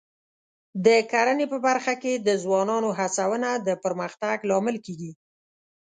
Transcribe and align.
د 0.85 0.87
کرنې 1.11 1.45
په 1.51 1.57
برخه 1.67 1.93
کې 2.01 2.13
د 2.27 2.29
ځوانانو 2.43 2.89
هڅونه 2.99 3.49
د 3.67 3.69
پرمختګ 3.83 4.37
لامل 4.49 4.75
کېږي. 4.85 5.11